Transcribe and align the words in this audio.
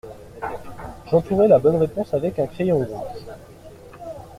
J’entourai 1.05 1.47
la 1.47 1.59
bonne 1.59 1.75
réponse 1.75 2.15
avec 2.15 2.39
un 2.39 2.47
crayon 2.47 2.79
rouge. 2.79 3.21